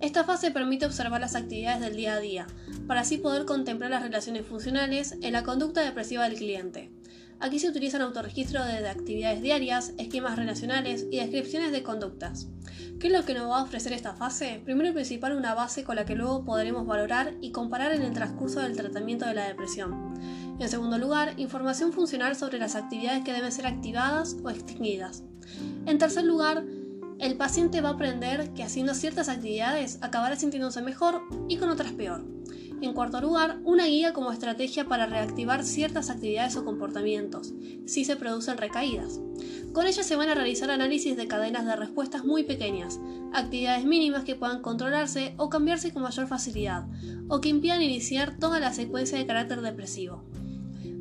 Esta 0.00 0.24
fase 0.24 0.50
permite 0.50 0.86
observar 0.86 1.20
las 1.20 1.34
actividades 1.34 1.82
del 1.82 1.94
día 1.94 2.14
a 2.14 2.20
día, 2.20 2.46
para 2.86 3.02
así 3.02 3.18
poder 3.18 3.44
contemplar 3.44 3.90
las 3.90 4.02
relaciones 4.02 4.46
funcionales 4.46 5.14
en 5.20 5.34
la 5.34 5.42
conducta 5.42 5.82
depresiva 5.82 6.26
del 6.26 6.38
cliente. 6.38 6.90
Aquí 7.38 7.58
se 7.58 7.68
utilizan 7.68 8.02
autorregistro 8.02 8.64
de 8.64 8.86
actividades 8.88 9.42
diarias, 9.42 9.92
esquemas 9.98 10.36
relacionales 10.36 11.06
y 11.10 11.18
descripciones 11.18 11.70
de 11.72 11.82
conductas. 11.82 12.48
¿Qué 12.98 13.06
es 13.06 13.12
lo 13.14 13.24
que 13.24 13.32
nos 13.32 13.50
va 13.50 13.60
a 13.60 13.62
ofrecer 13.62 13.94
esta 13.94 14.14
fase? 14.14 14.60
Primero 14.62 14.92
principal 14.92 15.34
una 15.34 15.54
base 15.54 15.82
con 15.82 15.96
la 15.96 16.04
que 16.04 16.14
luego 16.14 16.44
podremos 16.44 16.86
valorar 16.86 17.34
y 17.40 17.50
comparar 17.50 17.92
en 17.92 18.02
el 18.02 18.12
transcurso 18.12 18.60
del 18.60 18.76
tratamiento 18.76 19.24
de 19.24 19.32
la 19.32 19.48
depresión. 19.48 20.12
En 20.60 20.68
segundo 20.68 20.98
lugar, 20.98 21.32
información 21.38 21.90
funcional 21.90 22.36
sobre 22.36 22.58
las 22.58 22.76
actividades 22.76 23.24
que 23.24 23.32
deben 23.32 23.50
ser 23.50 23.66
activadas 23.66 24.36
o 24.44 24.50
extinguidas. 24.50 25.24
En 25.86 25.96
tercer 25.96 26.24
lugar, 26.24 26.62
el 27.18 27.38
paciente 27.38 27.80
va 27.80 27.88
a 27.88 27.92
aprender 27.92 28.52
que 28.52 28.62
haciendo 28.62 28.92
ciertas 28.92 29.30
actividades 29.30 29.98
acabará 30.02 30.36
sintiéndose 30.36 30.82
mejor 30.82 31.22
y 31.48 31.56
con 31.56 31.70
otras 31.70 31.92
peor. 31.92 32.26
En 32.82 32.92
cuarto 32.92 33.22
lugar, 33.22 33.58
una 33.64 33.86
guía 33.86 34.12
como 34.12 34.32
estrategia 34.32 34.86
para 34.86 35.06
reactivar 35.06 35.64
ciertas 35.64 36.10
actividades 36.10 36.56
o 36.56 36.64
comportamientos, 36.64 37.54
si 37.86 38.04
se 38.04 38.16
producen 38.16 38.58
recaídas. 38.58 39.18
Con 39.72 39.86
ella 39.86 40.02
se 40.02 40.16
van 40.16 40.28
a 40.28 40.34
realizar 40.34 40.70
análisis 40.70 41.16
de 41.16 41.26
cadenas 41.26 41.64
de 41.64 41.76
respuestas 41.76 42.24
muy 42.24 42.44
pequeñas, 42.44 43.00
actividades 43.32 43.86
mínimas 43.86 44.24
que 44.24 44.34
puedan 44.34 44.60
controlarse 44.60 45.34
o 45.38 45.48
cambiarse 45.48 45.92
con 45.92 46.02
mayor 46.02 46.26
facilidad, 46.26 46.86
o 47.28 47.40
que 47.40 47.48
impidan 47.48 47.82
iniciar 47.82 48.36
toda 48.38 48.60
la 48.60 48.74
secuencia 48.74 49.16
de 49.16 49.26
carácter 49.26 49.62
depresivo. 49.62 50.29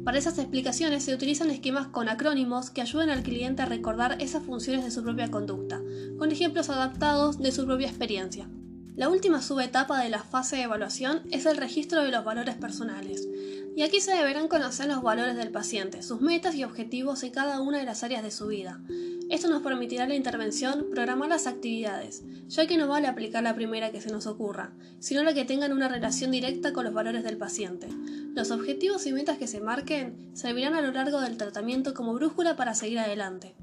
Para 0.09 0.17
esas 0.17 0.39
explicaciones 0.39 1.03
se 1.03 1.13
utilizan 1.13 1.51
esquemas 1.51 1.85
con 1.85 2.09
acrónimos 2.09 2.71
que 2.71 2.81
ayuden 2.81 3.11
al 3.11 3.21
cliente 3.21 3.61
a 3.61 3.67
recordar 3.67 4.17
esas 4.19 4.41
funciones 4.41 4.83
de 4.83 4.89
su 4.89 5.03
propia 5.03 5.29
conducta, 5.29 5.83
con 6.17 6.31
ejemplos 6.31 6.71
adaptados 6.71 7.37
de 7.37 7.51
su 7.51 7.67
propia 7.67 7.89
experiencia. 7.89 8.49
La 8.95 9.07
última 9.07 9.39
subetapa 9.39 10.01
de 10.01 10.09
la 10.09 10.23
fase 10.23 10.55
de 10.55 10.63
evaluación 10.63 11.21
es 11.29 11.45
el 11.45 11.57
registro 11.57 12.01
de 12.01 12.09
los 12.09 12.25
valores 12.25 12.55
personales. 12.55 13.27
Y 13.75 13.83
aquí 13.83 14.01
se 14.01 14.11
deberán 14.11 14.47
conocer 14.47 14.87
los 14.87 15.01
valores 15.01 15.35
del 15.35 15.51
paciente, 15.51 16.03
sus 16.03 16.21
metas 16.21 16.55
y 16.55 16.63
objetivos 16.63 17.23
en 17.23 17.31
cada 17.31 17.61
una 17.61 17.77
de 17.79 17.85
las 17.85 18.03
áreas 18.03 18.23
de 18.23 18.31
su 18.31 18.47
vida. 18.47 18.81
Esto 19.29 19.47
nos 19.47 19.61
permitirá 19.61 20.07
la 20.07 20.15
intervención 20.15 20.87
programar 20.89 21.29
las 21.29 21.47
actividades, 21.47 22.23
ya 22.47 22.65
que 22.65 22.77
no 22.77 22.87
vale 22.87 23.07
aplicar 23.07 23.43
la 23.43 23.55
primera 23.55 23.91
que 23.91 24.01
se 24.01 24.11
nos 24.11 24.25
ocurra, 24.25 24.73
sino 24.99 25.23
la 25.23 25.33
que 25.33 25.45
tengan 25.45 25.71
una 25.71 25.87
relación 25.87 26.31
directa 26.31 26.73
con 26.73 26.83
los 26.83 26.93
valores 26.93 27.23
del 27.23 27.37
paciente. 27.37 27.87
Los 28.33 28.51
objetivos 28.51 29.05
y 29.05 29.13
metas 29.13 29.37
que 29.37 29.47
se 29.47 29.61
marquen 29.61 30.31
servirán 30.33 30.73
a 30.73 30.81
lo 30.81 30.91
largo 30.91 31.21
del 31.21 31.37
tratamiento 31.37 31.93
como 31.93 32.13
brújula 32.13 32.55
para 32.55 32.73
seguir 32.73 32.99
adelante. 32.99 33.55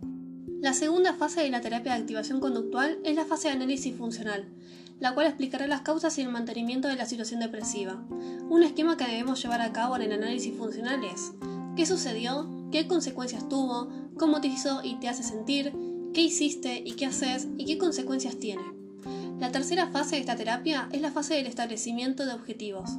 La 0.61 0.73
segunda 0.73 1.15
fase 1.15 1.43
de 1.43 1.51
la 1.51 1.61
terapia 1.61 1.93
de 1.95 2.01
activación 2.01 2.41
conductual 2.41 2.99
es 3.05 3.15
la 3.15 3.25
fase 3.25 3.49
de 3.49 3.55
análisis 3.55 3.95
funcional, 3.95 4.49
la 5.01 5.15
cual 5.15 5.27
explicará 5.27 5.67
las 5.67 5.83
causas 5.83 6.17
y 6.19 6.23
el 6.23 6.29
mantenimiento 6.29 6.89
de 6.89 6.97
la 6.97 7.07
situación 7.07 7.41
depresiva. 7.41 8.03
Un 8.49 8.63
esquema 8.63 8.97
que 8.97 9.07
debemos 9.07 9.43
llevar 9.43 9.61
a 9.61 9.73
cabo 9.73 9.97
en 9.97 10.03
el 10.03 10.13
análisis 10.13 10.57
funcional 10.57 11.05
es 11.05 11.33
qué 11.77 11.87
sucedió, 11.87 12.49
qué 12.73 12.87
consecuencias 12.87 13.49
tuvo, 13.49 13.89
cómo 14.19 14.41
te 14.41 14.49
hizo 14.49 14.83
y 14.83 14.97
te 14.97 15.09
hace 15.09 15.23
sentir, 15.23 15.73
qué 16.15 16.23
hiciste 16.23 16.83
y 16.85 16.93
qué 16.93 17.07
haces 17.07 17.49
y 17.59 17.67
qué 17.67 17.79
consecuencias 17.79 18.37
tiene. 18.39 18.63
La 19.39 19.53
tercera 19.53 19.89
fase 19.89 20.17
de 20.17 20.21
esta 20.21 20.37
terapia 20.37 20.89
es 20.93 21.03
la 21.03 21.13
fase 21.13 21.35
del 21.35 21.47
establecimiento 21.47 22.25
de 22.25 22.33
objetivos 22.33 22.91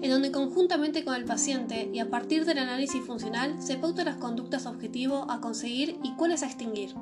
en 0.00 0.10
donde 0.10 0.30
conjuntamente 0.30 1.04
con 1.04 1.14
el 1.14 1.24
paciente 1.24 1.90
y 1.92 1.98
a 1.98 2.10
partir 2.10 2.44
del 2.44 2.58
análisis 2.58 3.04
funcional 3.04 3.60
se 3.60 3.76
pautan 3.76 4.06
las 4.06 4.16
conductas 4.16 4.66
objetivo 4.66 5.30
a 5.30 5.40
conseguir 5.40 5.96
y 6.02 6.14
cuáles 6.14 6.42
a 6.42 6.46
extinguir. 6.46 6.94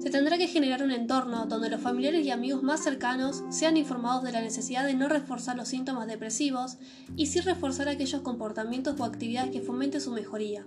Se 0.00 0.10
tendrá 0.10 0.36
que 0.36 0.48
generar 0.48 0.82
un 0.82 0.90
entorno 0.90 1.46
donde 1.46 1.70
los 1.70 1.80
familiares 1.80 2.26
y 2.26 2.30
amigos 2.30 2.62
más 2.62 2.82
cercanos 2.82 3.42
sean 3.48 3.76
informados 3.76 4.22
de 4.22 4.32
la 4.32 4.42
necesidad 4.42 4.84
de 4.84 4.94
no 4.94 5.08
reforzar 5.08 5.56
los 5.56 5.68
síntomas 5.68 6.06
depresivos 6.06 6.76
y 7.16 7.26
sí 7.26 7.40
reforzar 7.40 7.88
aquellos 7.88 8.20
comportamientos 8.20 9.00
o 9.00 9.04
actividades 9.04 9.50
que 9.50 9.62
fomenten 9.62 10.00
su 10.00 10.12
mejoría. 10.12 10.66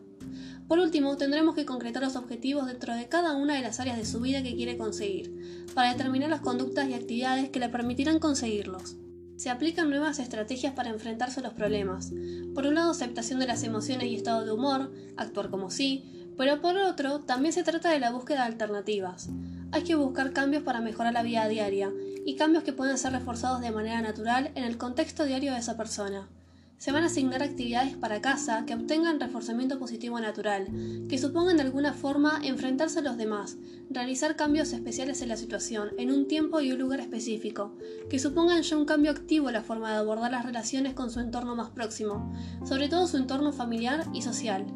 Por 0.68 0.80
último, 0.80 1.16
tendremos 1.16 1.56
que 1.56 1.66
concretar 1.66 2.04
los 2.04 2.16
objetivos 2.16 2.66
dentro 2.66 2.94
de 2.94 3.08
cada 3.08 3.36
una 3.38 3.56
de 3.56 3.62
las 3.62 3.80
áreas 3.80 3.98
de 3.98 4.06
su 4.06 4.20
vida 4.20 4.44
que 4.44 4.56
quiere 4.56 4.78
conseguir, 4.78 5.66
para 5.74 5.92
determinar 5.92 6.30
las 6.30 6.42
conductas 6.42 6.90
y 6.90 6.94
actividades 6.94 7.50
que 7.50 7.60
le 7.60 7.70
permitirán 7.70 8.20
conseguirlos. 8.20 8.98
Se 9.38 9.50
aplican 9.50 9.90
nuevas 9.90 10.20
estrategias 10.20 10.74
para 10.74 10.90
enfrentarse 10.90 11.40
a 11.40 11.44
los 11.44 11.54
problemas. 11.54 12.12
Por 12.54 12.66
un 12.66 12.76
lado, 12.76 12.92
aceptación 12.92 13.40
de 13.40 13.48
las 13.48 13.64
emociones 13.64 14.08
y 14.08 14.16
estado 14.16 14.44
de 14.44 14.52
humor, 14.52 14.92
actuar 15.16 15.50
como 15.50 15.70
sí, 15.70 16.34
pero 16.38 16.60
por 16.60 16.76
otro, 16.78 17.22
también 17.22 17.54
se 17.54 17.64
trata 17.64 17.90
de 17.90 18.00
la 18.00 18.12
búsqueda 18.12 18.42
de 18.42 18.48
alternativas. 18.48 19.30
Hay 19.72 19.84
que 19.84 19.96
buscar 19.96 20.34
cambios 20.34 20.64
para 20.64 20.82
mejorar 20.82 21.14
la 21.14 21.24
vida 21.24 21.48
diaria, 21.48 21.92
y 22.26 22.36
cambios 22.36 22.64
que 22.64 22.74
pueden 22.74 22.98
ser 22.98 23.14
reforzados 23.14 23.62
de 23.62 23.72
manera 23.72 24.02
natural 24.02 24.52
en 24.56 24.66
el 24.66 24.78
contexto 24.78 25.24
diario 25.24 25.54
de 25.54 25.60
esa 25.60 25.78
persona. 25.78 26.28
Se 26.78 26.92
van 26.92 27.02
a 27.02 27.08
asignar 27.08 27.42
actividades 27.42 27.96
para 27.96 28.22
casa 28.22 28.64
que 28.68 28.76
obtengan 28.76 29.20
reforzamiento 29.20 29.80
positivo 29.80 30.20
natural, 30.20 30.68
que 31.10 31.18
supongan 31.18 31.58
de 31.58 31.64
alguna 31.64 31.94
forma 31.94 32.40
enfrentarse 32.44 33.00
a 33.00 33.02
los 33.02 33.18
demás, 33.18 33.58
realizar 33.90 34.36
cambios 34.36 34.72
especiales 34.74 35.24
en 35.24 35.30
la 35.30 35.38
situación, 35.38 35.90
en 35.98 36.12
un 36.12 36.28
tiempo 36.28 36.62
y 36.62 36.72
un 36.72 36.78
lugar 36.78 37.00
específico, 37.00 37.76
que 38.12 38.20
supongan 38.20 38.62
ya 38.62 38.78
un 38.78 38.86
cambio 38.86 39.10
activo 39.10 39.50
en 39.50 39.54
la 39.54 39.64
forma 39.64 39.92
de 39.92 39.98
abordar 39.98 40.32
las 40.32 40.46
relaciones 40.46 40.94
con 40.94 41.10
su 41.10 41.20
entorno 41.20 41.56
más 41.56 41.72
próximo, 41.72 42.32
sobre 42.64 42.90
todo 42.90 43.08
su 43.08 43.18
entorno 43.18 43.52
familiar 43.52 44.06
y 44.14 44.22
social. 44.22 44.68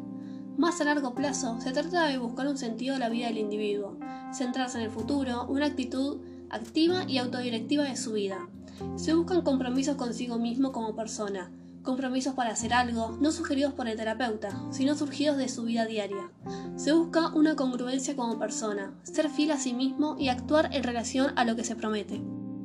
Más 0.58 0.80
a 0.80 0.84
largo 0.84 1.14
plazo, 1.14 1.60
se 1.60 1.70
trata 1.70 2.08
de 2.08 2.18
buscar 2.18 2.48
un 2.48 2.58
sentido 2.58 2.96
a 2.96 2.98
la 2.98 3.10
vida 3.10 3.28
del 3.28 3.38
individuo, 3.38 3.96
centrarse 4.34 4.78
en 4.78 4.84
el 4.84 4.90
futuro, 4.90 5.46
una 5.48 5.66
actitud 5.66 6.20
activa 6.50 7.04
y 7.08 7.18
autodirectiva 7.18 7.84
de 7.84 7.96
su 7.96 8.12
vida. 8.12 8.48
Se 8.96 9.14
buscan 9.14 9.42
compromisos 9.42 9.96
consigo 9.96 10.38
mismo 10.38 10.72
como 10.72 10.96
persona, 10.96 11.50
compromisos 11.82 12.34
para 12.34 12.50
hacer 12.50 12.72
algo, 12.72 13.16
no 13.20 13.32
sugeridos 13.32 13.72
por 13.72 13.88
el 13.88 13.96
terapeuta, 13.96 14.50
sino 14.70 14.94
surgidos 14.94 15.36
de 15.36 15.48
su 15.48 15.64
vida 15.64 15.86
diaria. 15.86 16.30
Se 16.76 16.92
busca 16.92 17.28
una 17.34 17.56
congruencia 17.56 18.16
como 18.16 18.38
persona, 18.38 18.94
ser 19.02 19.28
fiel 19.28 19.50
a 19.50 19.58
sí 19.58 19.74
mismo 19.74 20.16
y 20.18 20.28
actuar 20.28 20.70
en 20.72 20.82
relación 20.82 21.32
a 21.36 21.44
lo 21.44 21.56
que 21.56 21.64
se 21.64 21.76
promete. 21.76 22.22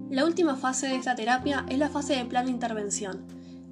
La 0.10 0.26
última 0.26 0.56
fase 0.56 0.88
de 0.88 0.96
esta 0.96 1.16
terapia 1.16 1.66
es 1.70 1.78
la 1.78 1.90
fase 1.90 2.16
de 2.16 2.26
plan 2.26 2.46
de 2.46 2.52
intervención. 2.52 3.26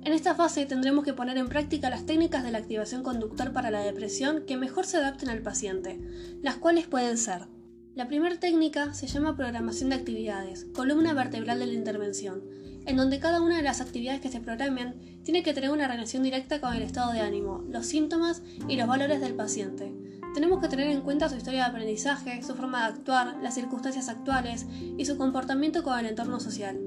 En 0.03 0.13
esta 0.13 0.35
fase 0.35 0.65
tendremos 0.65 1.03
que 1.03 1.13
poner 1.13 1.37
en 1.37 1.49
práctica 1.49 1.89
las 1.89 2.05
técnicas 2.05 2.43
de 2.43 2.51
la 2.51 2.59
activación 2.59 3.03
conductual 3.03 3.51
para 3.51 3.71
la 3.71 3.79
depresión 3.79 4.43
que 4.45 4.57
mejor 4.57 4.85
se 4.85 4.97
adapten 4.97 5.29
al 5.29 5.41
paciente, 5.41 5.99
las 6.41 6.57
cuales 6.57 6.87
pueden 6.87 7.17
ser 7.17 7.47
la 7.95 8.09
primera 8.09 8.37
técnica 8.37 8.93
se 8.93 9.07
llama 9.07 9.37
programación 9.37 9.89
de 9.89 9.95
actividades, 9.95 10.65
columna 10.75 11.13
vertebral 11.13 11.59
de 11.59 11.67
la 11.67 11.73
intervención, 11.73 12.43
en 12.85 12.97
donde 12.97 13.19
cada 13.19 13.41
una 13.41 13.57
de 13.57 13.63
las 13.63 13.81
actividades 13.81 14.21
que 14.21 14.29
se 14.29 14.39
programen 14.39 15.21
tiene 15.23 15.43
que 15.43 15.53
tener 15.53 15.71
una 15.71 15.87
relación 15.87 16.23
directa 16.23 16.61
con 16.61 16.73
el 16.73 16.83
estado 16.83 17.11
de 17.11 17.19
ánimo, 17.19 17.63
los 17.69 17.85
síntomas 17.85 18.41
y 18.67 18.75
los 18.75 18.87
valores 18.87 19.21
del 19.21 19.35
paciente. 19.35 19.93
Tenemos 20.33 20.61
que 20.61 20.67
tener 20.67 20.89
en 20.89 21.01
cuenta 21.01 21.29
su 21.29 21.37
historia 21.37 21.63
de 21.63 21.69
aprendizaje, 21.69 22.43
su 22.43 22.55
forma 22.55 22.79
de 22.79 22.93
actuar, 22.93 23.37
las 23.41 23.55
circunstancias 23.55 24.09
actuales 24.09 24.65
y 24.97 25.05
su 25.05 25.17
comportamiento 25.17 25.83
con 25.83 25.97
el 25.97 26.05
entorno 26.05 26.39
social. 26.39 26.79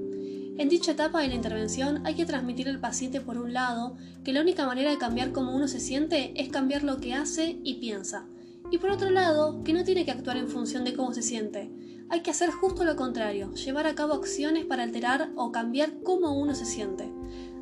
En 0.57 0.69
dicha 0.69 0.91
etapa 0.91 1.21
de 1.21 1.29
la 1.29 1.35
intervención 1.35 2.05
hay 2.05 2.15
que 2.15 2.25
transmitir 2.25 2.67
al 2.67 2.79
paciente 2.79 3.21
por 3.21 3.37
un 3.37 3.53
lado 3.53 3.95
que 4.23 4.33
la 4.33 4.41
única 4.41 4.65
manera 4.65 4.91
de 4.91 4.97
cambiar 4.97 5.31
cómo 5.31 5.55
uno 5.55 5.67
se 5.67 5.79
siente 5.79 6.33
es 6.35 6.49
cambiar 6.49 6.83
lo 6.83 6.97
que 6.97 7.13
hace 7.13 7.59
y 7.63 7.75
piensa, 7.75 8.25
y 8.71 8.77
por 8.77 8.91
otro 8.91 9.09
lado, 9.09 9.63
que 9.63 9.73
no 9.73 9.83
tiene 9.83 10.05
que 10.05 10.11
actuar 10.11 10.37
en 10.37 10.47
función 10.47 10.83
de 10.83 10.93
cómo 10.93 11.13
se 11.13 11.21
siente. 11.21 11.71
Hay 12.11 12.21
que 12.21 12.31
hacer 12.31 12.49
justo 12.49 12.83
lo 12.85 12.95
contrario, 12.95 13.53
llevar 13.53 13.85
a 13.85 13.93
cabo 13.93 14.13
acciones 14.13 14.65
para 14.65 14.83
alterar 14.83 15.31
o 15.35 15.51
cambiar 15.51 16.01
cómo 16.03 16.31
uno 16.33 16.55
se 16.55 16.65
siente. 16.65 17.11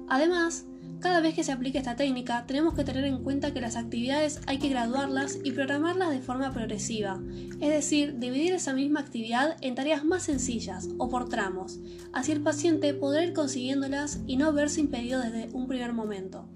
Además, 0.07 0.65
cada 0.99 1.19
vez 1.19 1.35
que 1.35 1.43
se 1.43 1.51
aplique 1.51 1.77
esta 1.77 1.95
técnica, 1.95 2.45
tenemos 2.47 2.73
que 2.73 2.83
tener 2.83 3.03
en 3.03 3.23
cuenta 3.23 3.53
que 3.53 3.61
las 3.61 3.75
actividades 3.75 4.39
hay 4.47 4.57
que 4.57 4.69
graduarlas 4.69 5.37
y 5.43 5.51
programarlas 5.51 6.09
de 6.09 6.21
forma 6.21 6.51
progresiva, 6.53 7.21
es 7.59 7.69
decir, 7.69 8.17
dividir 8.17 8.53
esa 8.53 8.73
misma 8.73 9.01
actividad 9.01 9.57
en 9.61 9.75
tareas 9.75 10.03
más 10.03 10.23
sencillas 10.23 10.89
o 10.97 11.07
por 11.09 11.29
tramos, 11.29 11.79
así 12.13 12.31
el 12.31 12.41
paciente 12.41 12.93
podrá 12.95 13.23
ir 13.23 13.33
consiguiéndolas 13.33 14.21
y 14.25 14.37
no 14.37 14.53
verse 14.53 14.79
impedido 14.79 15.21
desde 15.21 15.49
un 15.53 15.67
primer 15.67 15.93
momento. 15.93 16.47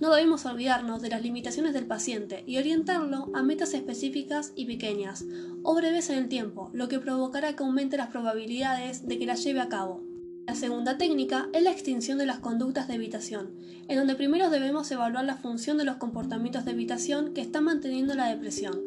No 0.00 0.14
debemos 0.14 0.46
olvidarnos 0.46 1.02
de 1.02 1.08
las 1.08 1.22
limitaciones 1.22 1.72
del 1.72 1.86
paciente 1.86 2.44
y 2.46 2.58
orientarlo 2.58 3.30
a 3.34 3.42
metas 3.42 3.74
específicas 3.74 4.52
y 4.54 4.66
pequeñas, 4.66 5.24
o 5.64 5.74
breves 5.74 6.08
en 6.10 6.18
el 6.18 6.28
tiempo, 6.28 6.70
lo 6.72 6.88
que 6.88 7.00
provocará 7.00 7.56
que 7.56 7.64
aumente 7.64 7.96
las 7.96 8.08
probabilidades 8.08 9.08
de 9.08 9.18
que 9.18 9.26
las 9.26 9.42
lleve 9.42 9.60
a 9.60 9.68
cabo. 9.68 10.04
La 10.46 10.54
segunda 10.54 10.96
técnica 10.98 11.48
es 11.52 11.62
la 11.62 11.72
extinción 11.72 12.16
de 12.16 12.26
las 12.26 12.38
conductas 12.38 12.86
de 12.86 12.94
evitación, 12.94 13.50
en 13.88 13.98
donde 13.98 14.14
primero 14.14 14.50
debemos 14.50 14.90
evaluar 14.90 15.24
la 15.24 15.36
función 15.36 15.76
de 15.78 15.84
los 15.84 15.96
comportamientos 15.96 16.64
de 16.64 16.70
evitación 16.70 17.34
que 17.34 17.40
están 17.40 17.64
manteniendo 17.64 18.14
la 18.14 18.28
depresión. 18.28 18.80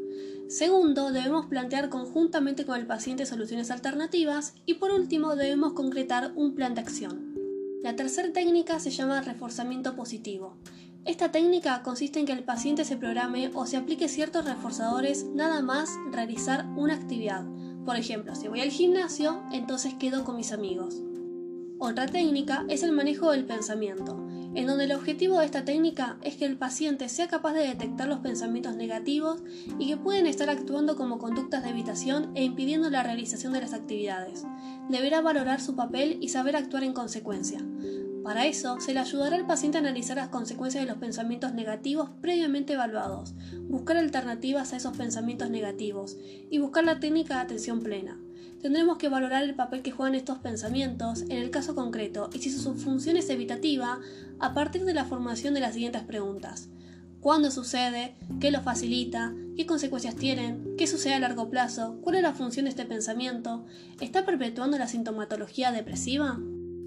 Segundo, 0.47 1.11
debemos 1.11 1.45
plantear 1.45 1.89
conjuntamente 1.89 2.65
con 2.65 2.79
el 2.79 2.87
paciente 2.87 3.25
soluciones 3.25 3.69
alternativas 3.69 4.55
y 4.65 4.75
por 4.75 4.91
último 4.91 5.35
debemos 5.35 5.73
concretar 5.73 6.31
un 6.35 6.55
plan 6.55 6.73
de 6.73 6.81
acción. 6.81 7.35
La 7.83 7.95
tercera 7.95 8.31
técnica 8.31 8.79
se 8.79 8.91
llama 8.91 9.21
reforzamiento 9.21 9.95
positivo. 9.95 10.57
Esta 11.03 11.31
técnica 11.31 11.81
consiste 11.81 12.19
en 12.19 12.27
que 12.27 12.31
el 12.31 12.43
paciente 12.43 12.85
se 12.85 12.95
programe 12.95 13.49
o 13.55 13.65
se 13.65 13.75
aplique 13.75 14.07
ciertos 14.07 14.45
reforzadores 14.45 15.25
nada 15.33 15.61
más 15.63 15.89
realizar 16.11 16.67
una 16.75 16.93
actividad. 16.93 17.43
Por 17.85 17.95
ejemplo, 17.95 18.35
si 18.35 18.47
voy 18.47 18.61
al 18.61 18.69
gimnasio, 18.69 19.41
entonces 19.51 19.95
quedo 19.95 20.23
con 20.23 20.35
mis 20.35 20.51
amigos. 20.51 21.01
Otra 21.79 22.05
técnica 22.05 22.65
es 22.69 22.83
el 22.83 22.91
manejo 22.91 23.31
del 23.31 23.45
pensamiento, 23.45 24.23
en 24.53 24.67
donde 24.67 24.83
el 24.83 24.91
objetivo 24.91 25.39
de 25.39 25.45
esta 25.45 25.65
técnica 25.65 26.19
es 26.21 26.35
que 26.35 26.45
el 26.45 26.55
paciente 26.55 27.09
sea 27.09 27.27
capaz 27.27 27.53
de 27.53 27.67
detectar 27.67 28.07
los 28.07 28.19
pensamientos 28.19 28.75
negativos 28.75 29.41
y 29.79 29.87
que 29.87 29.97
pueden 29.97 30.27
estar 30.27 30.51
actuando 30.51 30.95
como 30.95 31.17
conductas 31.17 31.63
de 31.63 31.71
evitación 31.71 32.31
e 32.35 32.43
impidiendo 32.43 32.91
la 32.91 33.01
realización 33.01 33.53
de 33.53 33.61
las 33.61 33.73
actividades. 33.73 34.45
Deberá 34.89 35.21
valorar 35.21 35.61
su 35.61 35.75
papel 35.75 36.19
y 36.21 36.29
saber 36.29 36.55
actuar 36.55 36.83
en 36.83 36.93
consecuencia. 36.93 37.59
Para 38.23 38.45
eso, 38.45 38.79
se 38.79 38.93
le 38.93 38.99
ayudará 38.99 39.35
al 39.35 39.47
paciente 39.47 39.77
a 39.77 39.81
analizar 39.81 40.17
las 40.17 40.29
consecuencias 40.29 40.83
de 40.83 40.89
los 40.89 40.99
pensamientos 40.99 41.53
negativos 41.53 42.09
previamente 42.21 42.73
evaluados, 42.73 43.33
buscar 43.67 43.97
alternativas 43.97 44.73
a 44.73 44.77
esos 44.77 44.95
pensamientos 44.95 45.49
negativos 45.49 46.17
y 46.49 46.59
buscar 46.59 46.83
la 46.83 46.99
técnica 46.99 47.35
de 47.35 47.41
atención 47.41 47.81
plena. 47.81 48.19
Tendremos 48.61 48.97
que 48.97 49.09
valorar 49.09 49.43
el 49.43 49.55
papel 49.55 49.81
que 49.81 49.91
juegan 49.91 50.13
estos 50.13 50.37
pensamientos 50.37 51.23
en 51.23 51.31
el 51.31 51.49
caso 51.49 51.73
concreto 51.73 52.29
y 52.31 52.39
si 52.39 52.51
su 52.51 52.75
función 52.75 53.17
es 53.17 53.29
evitativa 53.31 53.99
a 54.39 54.53
partir 54.53 54.85
de 54.85 54.93
la 54.93 55.05
formación 55.05 55.55
de 55.55 55.61
las 55.61 55.73
siguientes 55.73 56.03
preguntas. 56.03 56.69
¿Cuándo 57.21 57.49
sucede? 57.49 58.15
¿Qué 58.39 58.51
lo 58.51 58.61
facilita? 58.61 59.33
¿Qué 59.55 59.65
consecuencias 59.65 60.15
tienen? 60.15 60.75
¿Qué 60.77 60.85
sucede 60.85 61.15
a 61.15 61.19
largo 61.19 61.49
plazo? 61.49 61.97
¿Cuál 62.01 62.17
es 62.17 62.21
la 62.21 62.33
función 62.33 62.65
de 62.65 62.69
este 62.69 62.85
pensamiento? 62.85 63.65
¿Está 63.99 64.25
perpetuando 64.25 64.77
la 64.77 64.87
sintomatología 64.87 65.71
depresiva? 65.71 66.39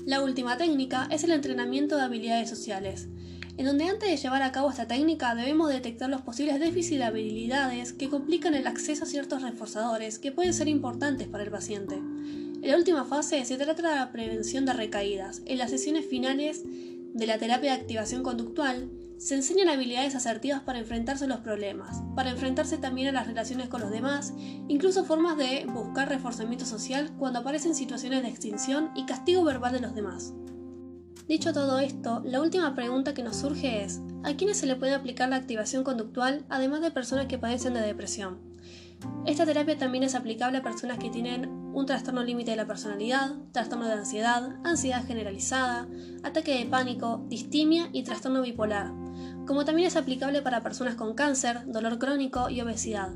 La 0.06 0.20
última 0.20 0.58
técnica 0.58 1.08
es 1.10 1.24
el 1.24 1.30
entrenamiento 1.30 1.96
de 1.96 2.02
habilidades 2.02 2.50
sociales, 2.50 3.08
en 3.56 3.64
donde 3.64 3.84
antes 3.84 4.10
de 4.10 4.18
llevar 4.18 4.42
a 4.42 4.52
cabo 4.52 4.68
esta 4.68 4.86
técnica 4.86 5.34
debemos 5.34 5.70
detectar 5.70 6.10
los 6.10 6.20
posibles 6.20 6.60
déficits 6.60 6.98
de 6.98 7.04
habilidades 7.04 7.94
que 7.94 8.10
complican 8.10 8.54
el 8.54 8.66
acceso 8.66 9.04
a 9.04 9.06
ciertos 9.06 9.40
reforzadores 9.40 10.18
que 10.18 10.30
pueden 10.30 10.52
ser 10.52 10.68
importantes 10.68 11.26
para 11.26 11.44
el 11.44 11.50
paciente. 11.50 11.94
En 11.94 12.70
la 12.70 12.76
última 12.76 13.06
fase 13.06 13.42
se 13.46 13.56
trata 13.56 13.80
de 13.80 13.96
la 13.96 14.12
prevención 14.12 14.66
de 14.66 14.74
recaídas. 14.74 15.40
En 15.46 15.56
las 15.56 15.70
sesiones 15.70 16.04
finales 16.04 16.60
de 16.64 17.26
la 17.26 17.38
terapia 17.38 17.72
de 17.72 17.80
activación 17.80 18.22
conductual 18.22 18.90
se 19.24 19.34
enseñan 19.34 19.70
habilidades 19.70 20.14
asertivas 20.14 20.60
para 20.60 20.80
enfrentarse 20.80 21.24
a 21.24 21.28
los 21.28 21.38
problemas, 21.38 22.02
para 22.14 22.28
enfrentarse 22.28 22.76
también 22.76 23.08
a 23.08 23.12
las 23.12 23.26
relaciones 23.26 23.70
con 23.70 23.80
los 23.80 23.90
demás, 23.90 24.34
incluso 24.68 25.06
formas 25.06 25.38
de 25.38 25.64
buscar 25.64 26.10
reforzamiento 26.10 26.66
social 26.66 27.10
cuando 27.18 27.38
aparecen 27.38 27.74
situaciones 27.74 28.22
de 28.22 28.28
extinción 28.28 28.90
y 28.94 29.06
castigo 29.06 29.42
verbal 29.42 29.72
de 29.72 29.80
los 29.80 29.94
demás. 29.94 30.34
Dicho 31.26 31.54
todo 31.54 31.78
esto, 31.78 32.20
la 32.22 32.42
última 32.42 32.74
pregunta 32.74 33.14
que 33.14 33.22
nos 33.22 33.36
surge 33.36 33.82
es, 33.82 34.02
¿a 34.24 34.34
quiénes 34.34 34.58
se 34.58 34.66
le 34.66 34.76
puede 34.76 34.92
aplicar 34.92 35.30
la 35.30 35.36
activación 35.36 35.84
conductual 35.84 36.44
además 36.50 36.82
de 36.82 36.90
personas 36.90 37.24
que 37.24 37.38
padecen 37.38 37.72
de 37.72 37.80
depresión? 37.80 38.40
Esta 39.24 39.46
terapia 39.46 39.78
también 39.78 40.04
es 40.04 40.14
aplicable 40.14 40.58
a 40.58 40.62
personas 40.62 40.98
que 40.98 41.08
tienen 41.08 41.48
un 41.48 41.86
trastorno 41.86 42.22
límite 42.22 42.50
de 42.50 42.58
la 42.58 42.66
personalidad, 42.66 43.32
trastorno 43.52 43.86
de 43.86 43.94
ansiedad, 43.94 44.56
ansiedad 44.64 45.06
generalizada, 45.06 45.88
ataque 46.22 46.58
de 46.58 46.66
pánico, 46.66 47.24
distimia 47.28 47.88
y 47.92 48.02
trastorno 48.02 48.42
bipolar, 48.42 48.92
como 49.46 49.64
también 49.64 49.88
es 49.88 49.96
aplicable 49.96 50.42
para 50.42 50.62
personas 50.62 50.94
con 50.94 51.14
cáncer, 51.14 51.60
dolor 51.66 51.98
crónico 51.98 52.50
y 52.50 52.60
obesidad. 52.60 53.14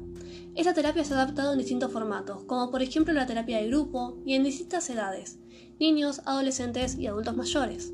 Esta 0.54 0.74
terapia 0.74 1.04
se 1.04 1.14
ha 1.14 1.22
adaptado 1.22 1.52
en 1.52 1.58
distintos 1.58 1.92
formatos, 1.92 2.42
como 2.44 2.70
por 2.70 2.82
ejemplo 2.82 3.14
la 3.14 3.26
terapia 3.26 3.58
de 3.58 3.68
grupo 3.68 4.18
y 4.24 4.34
en 4.34 4.44
distintas 4.44 4.88
edades, 4.90 5.38
niños, 5.78 6.20
adolescentes 6.24 6.96
y 6.98 7.06
adultos 7.06 7.36
mayores. 7.36 7.92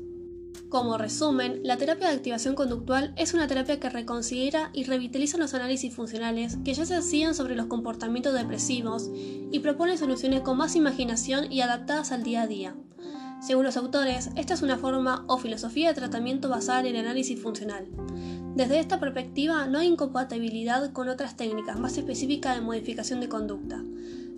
Como 0.69 0.97
resumen, 0.97 1.61
la 1.63 1.77
terapia 1.77 2.09
de 2.09 2.15
activación 2.15 2.55
conductual 2.55 3.13
es 3.17 3.33
una 3.33 3.47
terapia 3.47 3.79
que 3.79 3.89
reconsidera 3.89 4.71
y 4.73 4.83
revitaliza 4.83 5.37
los 5.37 5.53
análisis 5.53 5.93
funcionales 5.93 6.57
que 6.65 6.73
ya 6.73 6.85
se 6.85 6.95
hacían 6.95 7.35
sobre 7.35 7.55
los 7.55 7.67
comportamientos 7.67 8.33
depresivos 8.33 9.09
y 9.13 9.59
propone 9.59 9.97
soluciones 9.97 10.41
con 10.41 10.57
más 10.57 10.75
imaginación 10.75 11.51
y 11.51 11.61
adaptadas 11.61 12.11
al 12.11 12.23
día 12.23 12.41
a 12.41 12.47
día. 12.47 12.75
Según 13.41 13.65
los 13.65 13.77
autores, 13.77 14.29
esta 14.35 14.53
es 14.53 14.61
una 14.61 14.77
forma 14.77 15.23
o 15.27 15.37
filosofía 15.37 15.89
de 15.89 15.95
tratamiento 15.95 16.49
basada 16.49 16.81
en 16.81 16.87
el 16.87 16.97
análisis 16.97 17.39
funcional. 17.41 17.87
Desde 18.55 18.79
esta 18.79 18.99
perspectiva 18.99 19.67
no 19.67 19.79
hay 19.79 19.87
incompatibilidad 19.87 20.91
con 20.93 21.09
otras 21.09 21.35
técnicas 21.35 21.79
más 21.79 21.97
específicas 21.97 22.55
de 22.55 22.61
modificación 22.61 23.19
de 23.19 23.29
conducta, 23.29 23.83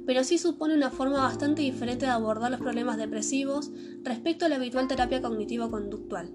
pero 0.08 0.24
sí 0.24 0.38
supone 0.38 0.74
una 0.74 0.90
forma 0.90 1.22
bastante 1.22 1.62
diferente 1.62 2.06
de 2.06 2.12
abordar 2.12 2.50
los 2.50 2.60
problemas 2.60 2.98
depresivos 2.98 3.70
respecto 4.04 4.46
a 4.46 4.50
la 4.50 4.56
habitual 4.56 4.88
terapia 4.88 5.22
cognitivo-conductual. 5.22 6.32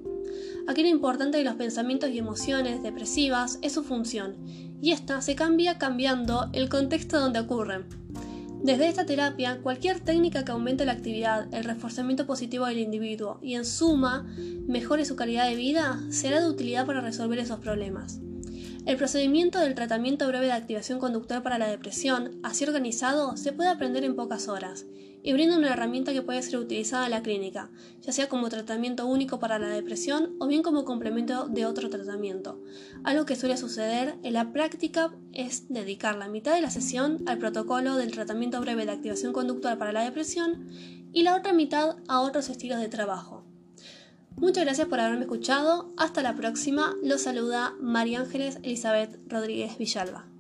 Aquí 0.69 0.83
lo 0.83 0.89
importante 0.89 1.39
de 1.39 1.45
los 1.45 1.57
pensamientos 1.57 2.11
y 2.11 2.19
emociones 2.19 2.83
depresivas 2.83 3.59
es 3.63 3.73
su 3.73 3.83
función, 3.83 4.37
y 4.81 4.93
esta 4.93 5.21
se 5.21 5.35
cambia 5.35 5.79
cambiando 5.79 6.51
el 6.53 6.69
contexto 6.69 7.19
donde 7.19 7.41
ocurren. 7.41 7.87
Desde 8.63 8.89
esta 8.89 9.05
terapia, 9.05 9.59
cualquier 9.61 9.99
técnica 9.99 10.45
que 10.45 10.53
aumente 10.53 10.85
la 10.85 10.93
actividad, 10.93 11.53
el 11.53 11.65
reforzamiento 11.65 12.27
positivo 12.27 12.65
del 12.67 12.79
individuo 12.79 13.41
y 13.43 13.57
en 13.57 13.65
suma 13.65 14.25
mejore 14.69 15.05
su 15.05 15.17
calidad 15.17 15.49
de 15.49 15.57
vida 15.57 16.01
será 16.11 16.41
de 16.41 16.49
utilidad 16.49 16.87
para 16.87 17.01
resolver 17.01 17.41
esos 17.41 17.59
problemas. 17.59 18.21
El 18.87 18.97
procedimiento 18.97 19.59
del 19.59 19.75
tratamiento 19.75 20.29
breve 20.29 20.47
de 20.47 20.53
activación 20.53 21.01
conductual 21.01 21.43
para 21.43 21.59
la 21.59 21.67
depresión, 21.67 22.39
así 22.45 22.65
organizado, 22.65 23.37
se 23.37 23.53
puede 23.53 23.69
aprender 23.69 24.05
en 24.05 24.15
pocas 24.15 24.47
horas 24.47 24.87
y 25.23 25.33
brinda 25.33 25.57
una 25.57 25.73
herramienta 25.73 26.13
que 26.13 26.23
puede 26.23 26.43
ser 26.43 26.59
utilizada 26.59 27.05
en 27.05 27.13
la 27.13 27.23
clínica, 27.23 27.71
ya 28.01 28.13
sea 28.13 28.29
como 28.29 28.49
tratamiento 28.49 29.07
único 29.07 29.39
para 29.39 29.59
la 29.59 29.69
depresión 29.69 30.35
o 30.41 30.47
bien 30.47 30.63
como 30.63 30.85
complemento 30.85 31.49
de 31.49 31.67
otro 31.67 31.89
tratamiento. 31.91 32.61
Algo 33.05 33.25
que 33.25 33.37
suele 33.37 33.57
suceder 33.57 34.17
en 34.23 34.33
la 34.33 34.53
práctica 34.53 35.13
es 35.33 35.69
dedicar 35.69 36.17
la 36.17 36.29
mitad 36.29 36.55
de 36.55 36.63
la 36.63 36.71
sesión 36.71 37.23
al 37.27 37.39
protocolo 37.39 37.97
del 37.97 38.11
tratamiento 38.11 38.61
breve 38.61 38.85
de 38.85 38.93
activación 38.93 39.33
conductual 39.33 39.79
para 39.79 39.93
la 39.93 40.05
depresión 40.05 40.69
y 41.13 41.23
la 41.23 41.37
otra 41.37 41.53
mitad 41.53 41.97
a 42.09 42.21
otros 42.21 42.49
estilos 42.49 42.81
de 42.81 42.89
trabajo. 42.89 43.45
Muchas 44.37 44.65
gracias 44.65 44.89
por 44.89 44.99
haberme 44.99 45.23
escuchado. 45.23 45.93
Hasta 45.97 46.23
la 46.23 46.35
próxima. 46.35 46.97
Los 47.03 47.23
saluda 47.23 47.75
María 47.81 48.21
Ángeles 48.21 48.59
Elizabeth 48.63 49.19
Rodríguez 49.29 49.77
Villalba. 49.79 50.32